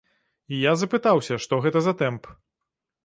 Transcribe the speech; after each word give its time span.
І 0.55 0.61
я 0.61 0.71
запытаўся, 0.83 1.37
што 1.43 1.61
гэта 1.67 1.79
за 1.89 1.93
тэмп. 2.01 2.23